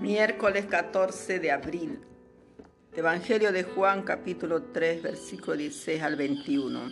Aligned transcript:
Miércoles 0.00 0.66
14 0.66 1.38
de 1.38 1.52
abril. 1.52 2.00
Evangelio 2.94 3.52
de 3.52 3.62
Juan 3.62 4.02
capítulo 4.02 4.64
3 4.64 5.02
versículo 5.02 5.56
16 5.56 6.02
al 6.02 6.16
21. 6.16 6.90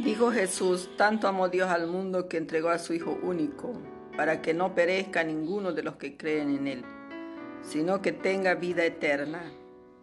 Dijo 0.00 0.32
Jesús, 0.32 0.90
tanto 0.96 1.28
amó 1.28 1.48
Dios 1.48 1.70
al 1.70 1.86
mundo 1.86 2.28
que 2.28 2.36
entregó 2.36 2.70
a 2.70 2.80
su 2.80 2.94
Hijo 2.94 3.18
único, 3.22 3.80
para 4.16 4.42
que 4.42 4.54
no 4.54 4.74
perezca 4.74 5.22
ninguno 5.22 5.72
de 5.72 5.84
los 5.84 5.96
que 5.96 6.16
creen 6.16 6.50
en 6.50 6.66
Él, 6.66 6.84
sino 7.62 8.02
que 8.02 8.10
tenga 8.12 8.54
vida 8.54 8.84
eterna. 8.84 9.52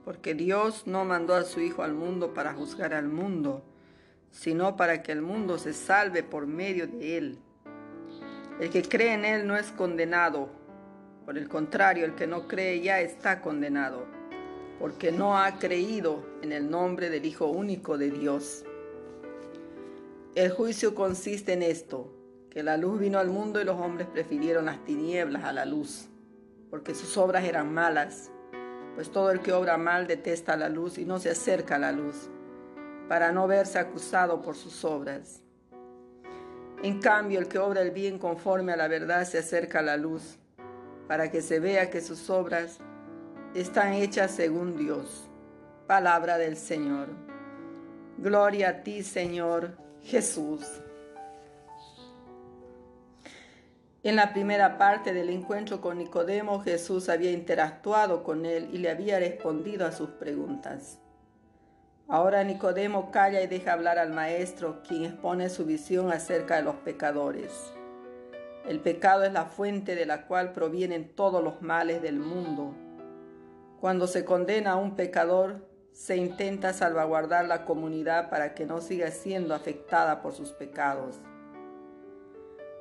Porque 0.06 0.34
Dios 0.34 0.88
no 0.88 1.04
mandó 1.04 1.36
a 1.36 1.44
su 1.44 1.60
Hijo 1.60 1.84
al 1.84 1.94
mundo 1.94 2.34
para 2.34 2.54
juzgar 2.54 2.94
al 2.94 3.10
mundo, 3.10 3.66
sino 4.32 4.78
para 4.78 5.04
que 5.04 5.12
el 5.12 5.22
mundo 5.22 5.58
se 5.58 5.74
salve 5.74 6.24
por 6.24 6.48
medio 6.48 6.88
de 6.88 7.18
Él. 7.18 7.40
El 8.60 8.70
que 8.70 8.84
cree 8.84 9.14
en 9.14 9.26
Él 9.26 9.46
no 9.46 9.58
es 9.58 9.72
condenado. 9.72 10.48
Por 11.26 11.38
el 11.38 11.50
contrario, 11.50 12.06
el 12.06 12.16
que 12.16 12.26
no 12.26 12.48
cree 12.48 12.80
ya 12.80 13.02
está 13.02 13.42
condenado, 13.42 14.06
porque 14.80 15.12
no 15.12 15.38
ha 15.38 15.60
creído 15.60 16.24
en 16.42 16.54
el 16.54 16.70
nombre 16.70 17.10
del 17.10 17.26
Hijo 17.26 17.48
único 17.48 17.98
de 17.98 18.12
Dios. 18.12 18.64
El 20.36 20.52
juicio 20.52 20.96
consiste 20.96 21.52
en 21.52 21.64
esto, 21.64 22.14
que 22.50 22.64
la 22.64 22.78
luz 22.78 23.00
vino 23.00 23.20
al 23.20 23.30
mundo 23.30 23.60
y 23.60 23.66
los 23.66 23.78
hombres 23.78 24.08
prefirieron 24.08 24.66
las 24.66 24.86
tinieblas 24.86 25.44
a 25.44 25.52
la 25.52 25.66
luz, 25.66 26.08
porque 26.70 26.96
sus 26.96 27.18
obras 27.18 27.44
eran 27.44 27.74
malas, 27.74 28.32
pues 28.96 29.12
todo 29.12 29.32
el 29.32 29.42
que 29.42 29.52
obra 29.52 29.78
mal 29.78 30.08
detesta 30.08 30.56
la 30.56 30.70
luz 30.70 30.98
y 30.98 31.04
no 31.04 31.20
se 31.20 31.32
acerca 31.32 31.76
a 31.76 31.80
la 31.80 31.92
luz, 31.92 32.30
para 33.10 33.34
no 33.34 33.48
verse 33.48 33.80
acusado 33.80 34.42
por 34.42 34.56
sus 34.56 34.86
obras. 34.86 35.42
En 36.84 37.00
cambio, 37.00 37.40
el 37.40 37.48
que 37.48 37.60
obra 37.60 37.82
el 37.82 37.92
bien 37.92 38.20
conforme 38.20 38.74
a 38.74 38.78
la 38.78 38.88
verdad 38.88 39.26
se 39.26 39.40
acerca 39.40 39.80
a 39.80 39.84
la 39.84 39.98
luz, 39.98 40.38
para 41.08 41.32
que 41.32 41.42
se 41.42 41.60
vea 41.60 41.90
que 41.90 42.02
sus 42.02 42.30
obras 42.30 42.80
están 43.56 43.94
hechas 43.94 44.32
según 44.32 44.78
Dios. 44.78 45.30
Palabra 45.88 46.38
del 46.38 46.58
Señor. 46.58 47.10
Gloria 48.18 48.70
a 48.70 48.84
ti, 48.84 49.04
Señor 49.04 49.78
Jesús. 50.04 50.66
En 54.04 54.16
la 54.16 54.34
primera 54.34 54.78
parte 54.78 55.14
del 55.14 55.30
encuentro 55.30 55.82
con 55.82 55.98
Nicodemo, 55.98 56.62
Jesús 56.62 57.10
había 57.10 57.32
interactuado 57.32 58.24
con 58.24 58.46
él 58.46 58.70
y 58.72 58.78
le 58.78 58.92
había 58.92 59.18
respondido 59.18 59.88
a 59.88 59.92
sus 59.92 60.12
preguntas. 60.12 61.00
Ahora 62.08 62.44
Nicodemo 62.44 63.10
calla 63.10 63.42
y 63.42 63.48
deja 63.48 63.74
hablar 63.74 63.98
al 63.98 64.12
Maestro, 64.12 64.84
quien 64.88 65.06
expone 65.06 65.50
su 65.50 65.66
visión 65.66 66.12
acerca 66.12 66.58
de 66.58 66.62
los 66.62 66.76
pecadores. 66.76 67.74
El 68.68 68.80
pecado 68.80 69.24
es 69.24 69.34
la 69.34 69.46
fuente 69.46 69.96
de 69.96 70.06
la 70.06 70.28
cual 70.28 70.54
provienen 70.54 71.16
todos 71.16 71.44
los 71.44 71.64
males 71.64 72.04
del 72.04 72.20
mundo. 72.20 72.76
Cuando 73.80 74.06
se 74.06 74.24
condena 74.24 74.74
a 74.74 74.76
un 74.76 74.96
pecador, 74.96 75.68
se 75.94 76.16
intenta 76.16 76.74
salvaguardar 76.74 77.46
la 77.46 77.66
comunidad 77.66 78.30
para 78.30 78.54
que 78.54 78.66
no 78.66 78.82
siga 78.82 79.10
siendo 79.10 79.56
afectada 79.56 80.22
por 80.22 80.34
sus 80.34 80.52
pecados. 80.52 81.20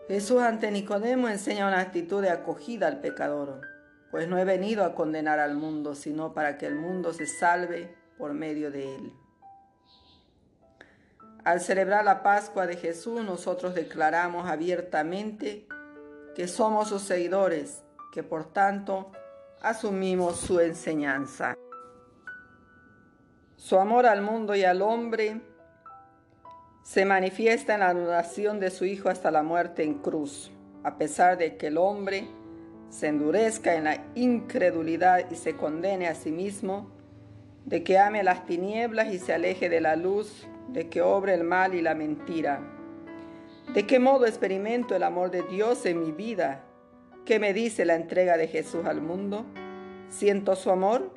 Jesús 0.07 0.43
ante 0.43 0.71
Nicodemo 0.71 1.31
enseña 1.31 1.67
una 1.67 1.81
actitud 1.81 2.21
de 2.21 2.29
acogida 2.29 2.89
al 2.89 3.01
pecador, 3.01 3.63
pues 4.11 4.29
no 4.29 4.37
he 4.37 4.45
venido 4.45 4.85
a 4.85 4.95
condenar 4.95 5.39
al 5.39 5.57
mundo, 5.57 5.95
sino 5.95 6.35
para 6.35 6.59
que 6.59 6.67
el 6.67 6.75
mundo 6.75 7.15
se 7.15 7.27
salve 7.27 8.04
por 8.19 8.33
medio 8.33 8.71
de 8.71 8.95
él. 8.97 9.13
Al 11.45 11.61
celebrar 11.61 12.05
la 12.05 12.23
Pascua 12.23 12.67
de 12.67 12.77
Jesús, 12.77 13.23
nosotros 13.23 13.75
declaramos 13.75 14.49
abiertamente 14.49 15.67
que 16.35 16.49
somos 16.49 16.89
sus 16.89 17.03
seguidores, 17.03 17.83
que 18.13 18.23
por 18.23 18.53
tanto 18.53 19.13
asumimos 19.61 20.37
su 20.37 20.61
enseñanza. 20.61 21.57
Su 23.57 23.79
amor 23.79 24.07
al 24.07 24.23
mundo 24.23 24.55
y 24.55 24.65
al 24.65 24.83
hombre 24.83 25.41
se 26.83 27.05
manifiesta 27.05 27.75
en 27.75 27.81
la 27.81 27.89
adoración 27.89 28.61
de 28.61 28.71
su 28.71 28.85
Hijo 28.85 29.09
hasta 29.09 29.31
la 29.31 29.43
muerte 29.43 29.83
en 29.85 29.95
cruz, 29.95 30.51
a 30.83 30.99
pesar 30.99 31.39
de 31.39 31.57
que 31.57 31.69
el 31.69 31.79
hombre 31.79 32.29
se 32.91 33.09
endurezca 33.09 33.75
en 33.75 33.85
la 33.85 34.05
incredulidad 34.15 35.31
y 35.31 35.35
se 35.35 35.57
condene 35.57 36.09
a 36.09 36.15
sí 36.15 36.31
mismo, 36.31 36.91
de 37.65 37.83
que 37.83 37.99
ame 37.99 38.23
las 38.23 38.45
tinieblas 38.47 39.13
y 39.13 39.19
se 39.19 39.33
aleje 39.33 39.69
de 39.69 39.81
la 39.81 39.97
luz, 39.97 40.47
de 40.69 40.89
que 40.89 41.03
obre 41.03 41.35
el 41.35 41.45
mal 41.45 41.75
y 41.75 41.83
la 41.83 41.95
mentira. 41.95 42.61
¿De 43.73 43.87
qué 43.87 43.99
modo 43.99 44.27
experimento 44.27 44.95
el 44.95 45.03
amor 45.03 45.31
de 45.31 45.43
Dios 45.43 45.87
en 45.87 46.01
mi 46.01 46.13
vida? 46.13 46.65
¿Qué 47.25 47.39
me 47.39 47.55
dice 47.55 47.87
la 47.87 47.95
entrega 47.95 48.37
de 48.37 48.49
Jesús 48.49 48.85
al 48.85 49.01
mundo? 49.01 49.47
¿Siento 50.11 50.55
su 50.57 50.71
amor? 50.71 51.11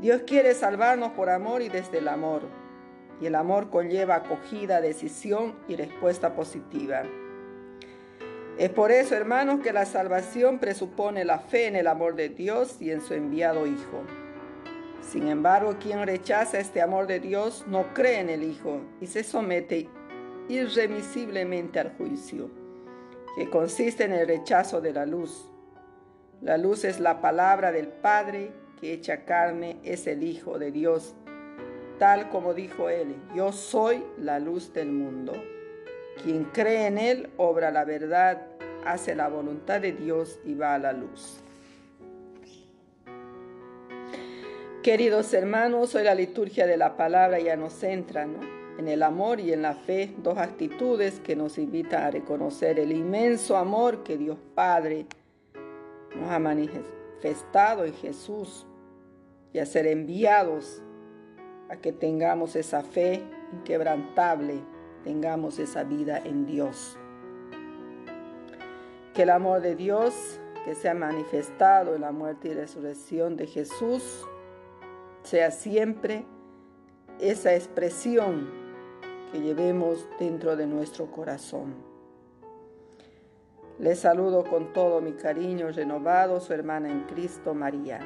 Dios 0.00 0.22
quiere 0.26 0.54
salvarnos 0.54 1.12
por 1.12 1.30
amor 1.30 1.62
y 1.62 1.68
desde 1.68 1.98
el 1.98 2.08
amor. 2.08 2.42
Y 3.20 3.26
el 3.26 3.34
amor 3.34 3.70
conlleva 3.70 4.16
acogida, 4.16 4.80
decisión 4.80 5.54
y 5.68 5.76
respuesta 5.76 6.34
positiva. 6.34 7.04
Es 8.58 8.68
por 8.68 8.92
eso, 8.92 9.14
hermanos, 9.14 9.60
que 9.60 9.72
la 9.72 9.86
salvación 9.86 10.58
presupone 10.58 11.24
la 11.24 11.38
fe 11.38 11.68
en 11.68 11.76
el 11.76 11.86
amor 11.86 12.16
de 12.16 12.28
Dios 12.28 12.82
y 12.82 12.90
en 12.90 13.00
su 13.00 13.14
enviado 13.14 13.66
Hijo. 13.66 14.02
Sin 15.02 15.28
embargo, 15.28 15.76
quien 15.80 16.06
rechaza 16.06 16.58
este 16.58 16.80
amor 16.80 17.06
de 17.06 17.20
Dios 17.20 17.64
no 17.66 17.92
cree 17.92 18.20
en 18.20 18.30
el 18.30 18.44
Hijo 18.44 18.80
y 19.00 19.08
se 19.08 19.24
somete 19.24 19.88
irremisiblemente 20.48 21.80
al 21.80 21.96
juicio, 21.96 22.50
que 23.36 23.50
consiste 23.50 24.04
en 24.04 24.12
el 24.12 24.26
rechazo 24.26 24.80
de 24.80 24.92
la 24.92 25.04
luz. 25.04 25.50
La 26.40 26.56
luz 26.56 26.84
es 26.84 27.00
la 27.00 27.20
palabra 27.20 27.72
del 27.72 27.88
Padre 27.88 28.52
que 28.80 28.92
echa 28.92 29.24
carne, 29.24 29.80
es 29.82 30.06
el 30.06 30.22
Hijo 30.22 30.58
de 30.58 30.70
Dios, 30.70 31.14
tal 31.98 32.28
como 32.30 32.54
dijo 32.54 32.88
él, 32.88 33.16
yo 33.34 33.52
soy 33.52 34.04
la 34.18 34.38
luz 34.38 34.72
del 34.72 34.90
mundo. 34.90 35.32
Quien 36.22 36.44
cree 36.44 36.86
en 36.86 36.98
él 36.98 37.30
obra 37.36 37.70
la 37.70 37.84
verdad, 37.84 38.46
hace 38.84 39.14
la 39.14 39.28
voluntad 39.28 39.80
de 39.80 39.92
Dios 39.92 40.40
y 40.44 40.54
va 40.54 40.74
a 40.74 40.78
la 40.78 40.92
luz. 40.92 41.41
Queridos 44.82 45.32
hermanos, 45.32 45.94
hoy 45.94 46.02
la 46.02 46.16
liturgia 46.16 46.66
de 46.66 46.76
la 46.76 46.96
palabra 46.96 47.38
ya 47.38 47.54
nos 47.54 47.72
centra 47.72 48.26
en 48.78 48.88
el 48.88 49.04
amor 49.04 49.38
y 49.38 49.52
en 49.52 49.62
la 49.62 49.74
fe, 49.74 50.12
dos 50.18 50.38
actitudes 50.38 51.20
que 51.20 51.36
nos 51.36 51.56
invitan 51.56 52.02
a 52.02 52.10
reconocer 52.10 52.80
el 52.80 52.90
inmenso 52.90 53.56
amor 53.56 54.02
que 54.02 54.18
Dios 54.18 54.38
Padre 54.56 55.06
nos 56.16 56.28
ha 56.28 56.40
manifestado 56.40 57.84
en 57.84 57.94
Jesús 57.94 58.66
y 59.52 59.60
a 59.60 59.66
ser 59.66 59.86
enviados 59.86 60.82
a 61.68 61.76
que 61.76 61.92
tengamos 61.92 62.56
esa 62.56 62.82
fe 62.82 63.22
inquebrantable, 63.52 64.56
tengamos 65.04 65.60
esa 65.60 65.84
vida 65.84 66.20
en 66.24 66.44
Dios. 66.44 66.98
Que 69.14 69.22
el 69.22 69.30
amor 69.30 69.60
de 69.60 69.76
Dios 69.76 70.40
que 70.64 70.74
se 70.74 70.88
ha 70.88 70.94
manifestado 70.94 71.94
en 71.94 72.00
la 72.00 72.10
muerte 72.10 72.48
y 72.48 72.54
resurrección 72.54 73.36
de 73.36 73.46
Jesús 73.46 74.26
sea 75.22 75.50
siempre 75.50 76.24
esa 77.20 77.54
expresión 77.54 78.50
que 79.30 79.40
llevemos 79.40 80.06
dentro 80.18 80.56
de 80.56 80.66
nuestro 80.66 81.06
corazón. 81.10 81.74
Les 83.78 83.98
saludo 83.98 84.44
con 84.44 84.72
todo 84.72 85.00
mi 85.00 85.12
cariño 85.12 85.70
renovado, 85.72 86.40
su 86.40 86.52
hermana 86.52 86.90
en 86.90 87.04
Cristo, 87.04 87.54
María. 87.54 88.00